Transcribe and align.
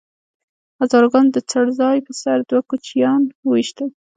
هزاره 0.79 1.07
ګانو 1.13 1.31
د 1.35 1.37
څړ 1.49 1.65
ځای 1.79 1.97
په 2.07 2.11
سر 2.21 2.37
دوه 2.49 2.61
کوچیان 2.69 3.21
وويشتل 3.45 3.89